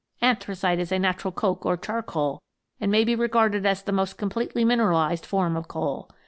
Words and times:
"Anthracite 0.23 0.79
is 0.79 0.91
a 0.91 0.97
natural 0.97 1.31
coke 1.31 1.63
or 1.63 1.77
charcoal, 1.77 2.41
and 2.79 2.91
may 2.91 3.03
be 3.03 3.13
regarded 3.13 3.67
as 3.67 3.83
the 3.83 3.91
most 3.91 4.17
completely 4.17 4.65
mineralized 4.65 5.27
form 5.27 5.55
of 5.55 5.67
coal. 5.67 6.09